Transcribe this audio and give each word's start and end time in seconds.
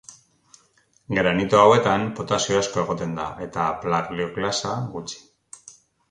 Granito 1.17 1.59
hauetan 1.63 2.05
potasio 2.19 2.57
asko 2.61 2.81
egoten 2.83 3.11
da, 3.19 3.27
eta 3.47 3.67
plagioklasa 3.83 4.71
gutxi. 4.95 5.21